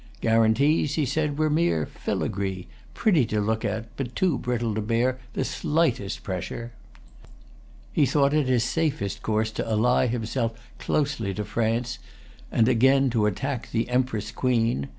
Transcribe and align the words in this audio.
Guarantees, 0.19 0.95
he 0.95 1.05
said, 1.05 1.37
were 1.37 1.47
mere 1.47 1.85
filigree, 1.85 2.65
pretty 2.95 3.23
to 3.23 3.39
look 3.39 3.63
at, 3.63 3.95
but 3.97 4.15
too 4.15 4.35
brittle 4.39 4.73
to 4.73 4.81
bear 4.81 5.19
the 5.33 5.45
slightest 5.45 6.23
pressure. 6.23 6.71
He 7.93 8.07
thought 8.07 8.33
it 8.33 8.47
his 8.47 8.63
safest 8.63 9.21
course 9.21 9.51
to 9.51 9.69
ally 9.71 10.07
himself 10.07 10.59
closely 10.79 11.35
to 11.35 11.45
France, 11.45 11.99
and 12.51 12.67
again 12.67 13.11
to 13.11 13.27
attack 13.27 13.69
the 13.69 13.89
Empress 13.89 14.31
Queen. 14.31 14.89